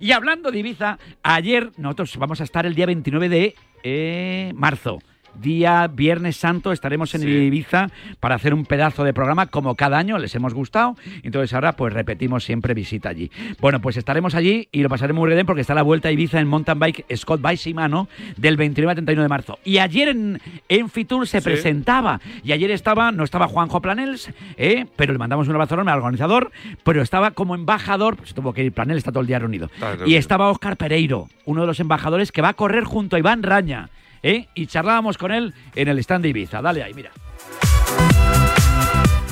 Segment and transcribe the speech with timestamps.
[0.00, 4.98] Y hablando de Ibiza, ayer nosotros vamos a estar el día 29 de eh, marzo
[5.40, 7.90] día Viernes Santo estaremos en Ibiza
[8.20, 11.92] para hacer un pedazo de programa como cada año, les hemos gustado, entonces ahora pues
[11.92, 13.30] repetimos siempre visita allí.
[13.60, 16.40] Bueno, pues estaremos allí y lo pasaremos muy bien porque está la vuelta a Ibiza
[16.40, 19.58] en mountain bike Scott by Shimano del 29 al 31 de marzo.
[19.64, 24.86] Y ayer en, en Fitur se presentaba y ayer estaba, no estaba Juanjo Planels, ¿eh?
[24.96, 26.50] pero le mandamos un abrazo enorme al organizador,
[26.84, 29.70] pero estaba como embajador, pues tuvo que ir Planels, está todo el día reunido.
[30.06, 33.42] y estaba Oscar Pereiro, uno de los embajadores que va a correr junto a Iván
[33.42, 33.90] Raña.
[34.22, 34.48] ¿Eh?
[34.54, 36.62] y charlábamos con él en el stand de Ibiza.
[36.62, 37.10] Dale ahí, mira.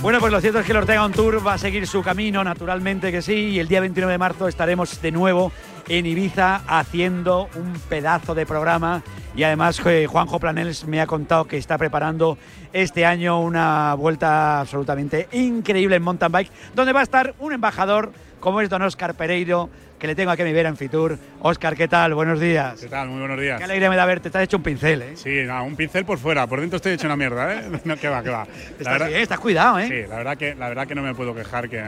[0.03, 2.45] Bueno, pues lo cierto es que el Ortega On Tour va a seguir su camino,
[2.45, 5.51] naturalmente que sí, y el día 29 de marzo estaremos de nuevo
[5.89, 9.03] en Ibiza haciendo un pedazo de programa
[9.37, 12.39] y además eh, Juanjo Planels me ha contado que está preparando
[12.73, 18.13] este año una vuelta absolutamente increíble en mountain bike, donde va a estar un embajador
[18.41, 21.19] como es don Oscar Pereiro, que le tengo aquí a mi vera en Fitur.
[21.41, 22.15] Oscar, ¿qué tal?
[22.15, 22.81] Buenos días.
[22.81, 23.09] ¿Qué tal?
[23.09, 23.59] Muy buenos días.
[23.59, 24.29] Qué alegría me da verte.
[24.29, 25.17] Estás hecho un pincel, ¿eh?
[25.17, 26.47] Sí, un pincel por fuera.
[26.47, 27.63] Por dentro estoy hecho una mierda, ¿eh?
[27.85, 28.47] No, que va, que va.
[28.79, 29.89] estás, estás cuidado, ¿eh?
[29.89, 31.83] Sí, la verdad que, la verdad que no me puedo quejar, que,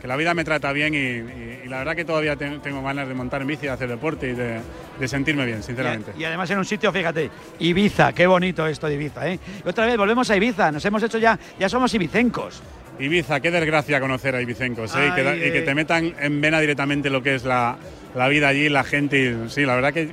[0.00, 3.42] que la vida me trata bien y, la verdad que todavía tengo ganas de montar
[3.42, 4.60] en bici, de hacer deporte y de,
[4.98, 6.12] de sentirme bien, sinceramente.
[6.18, 9.38] Y, además en un sitio, fíjate, Ibiza, qué bonito esto de Ibiza, ¿eh?
[9.64, 12.62] Y otra vez volvemos a Ibiza, nos hemos hecho ya, ya somos ibicencos.
[12.98, 15.08] Ibiza, qué desgracia conocer a ibicencos, ¿eh?
[15.08, 17.78] y, que, y, que, te metan en vena directamente lo que es la,
[18.14, 19.48] la vida allí, la gente.
[19.48, 20.10] sí, la verdad que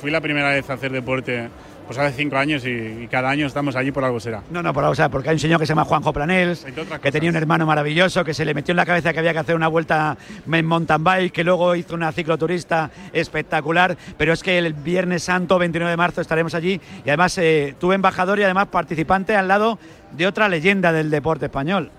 [0.00, 1.48] fui la primera vez a hacer deporte
[1.90, 4.44] pues hace cinco años y, cada año estamos allí por algo será.
[4.48, 6.64] No, no, por algo será, porque hay un señor que se llama Juanjo Planels,
[7.02, 9.40] que tenía un hermano maravilloso, que se le metió en la cabeza que había que
[9.40, 10.16] hacer una vuelta
[10.52, 15.58] en mountain bike, que luego hizo una cicloturista espectacular, pero es que el Viernes Santo,
[15.58, 19.80] 29 de marzo, estaremos allí y además eh, tuve embajador y además participante al lado
[20.12, 21.90] de otra leyenda del deporte español.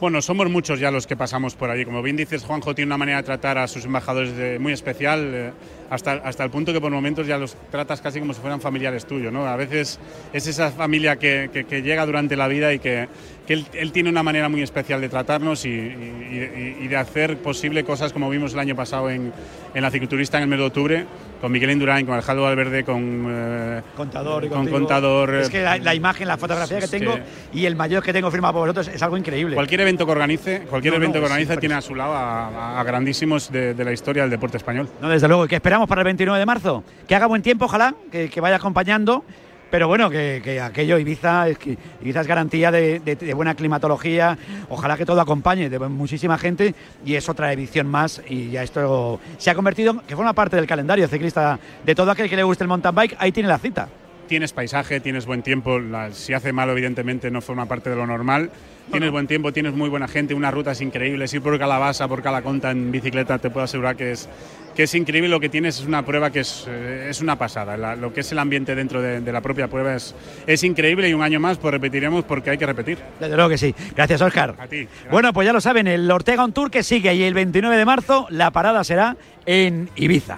[0.00, 1.84] Bueno, somos muchos ya los que pasamos por allí.
[1.84, 5.52] Como bien dices, Juanjo tiene una manera de tratar a sus embajadores muy especial, eh,
[5.88, 9.06] hasta, hasta el punto que por momentos ya los tratas casi como si fueran familiares
[9.06, 9.32] tuyos.
[9.32, 9.46] ¿no?
[9.46, 10.00] A veces
[10.32, 13.08] es esa familia que, que, llega durante la vida y que,
[13.46, 18.12] que él, tiene una manera muy especial de tratarnos y, y, de hacer posible cosas
[18.12, 19.32] como vimos el año pasado en,
[19.74, 21.06] en la cicloturista en el mes de octubre,
[21.44, 24.48] con Miguel Indurain, con Alejandro Valverde, con eh, Contador.
[24.48, 25.34] con Contador.
[25.34, 27.18] Es que la, imagen, la fotografía que tengo
[27.52, 29.54] y el mayor que tengo firmado por vosotros es algo increíble.
[29.54, 33.74] Cualquier evento que organice, cualquier evento que organice tiene a su lado a, grandísimos de,
[33.76, 34.88] la historia del deporte español.
[35.02, 35.46] No, desde luego.
[35.46, 36.82] ¿Qué esperamos para el 29 de marzo?
[37.06, 39.22] Que haga buen tiempo, ojalá, que, que vaya acompañando
[39.70, 44.38] pero bueno, que, aquello Ibiza es, que Ibiza es garantía de, buena climatología,
[44.68, 49.20] ojalá que todo acompañe de muchísima gente y es otra edición más y ya esto
[49.38, 52.64] se ha convertido, que forma parte del calendario ciclista de todo aquel que le guste
[52.64, 53.88] el mountain bike, ahí tiene la cita.
[54.28, 55.78] Tienes paisaje, tienes buen tiempo,
[56.12, 58.50] si hace malo evidentemente no forma parte de lo normal,
[58.90, 62.70] tienes buen tiempo, tienes muy buena gente, unas rutas increíbles, ir por Calabasa, por Calaconta
[62.70, 64.28] en bicicleta, te puedo asegurar que es,
[64.74, 65.28] que es increíble.
[65.28, 67.96] Lo que tienes es una prueba que es, eh, es una pasada.
[67.96, 70.14] lo que es el ambiente dentro de, la propia prueba es,
[70.46, 72.98] es increíble y un año más pues repetiremos porque hay que repetir.
[73.20, 73.74] Desde luego que sí.
[73.94, 74.54] Gracias, Oscar.
[74.58, 74.86] A ti.
[75.10, 77.84] Bueno, pues ya lo saben, el Ortega On Tour que sigue y el 29 de
[77.84, 80.32] marzo la parada será en Ibiza.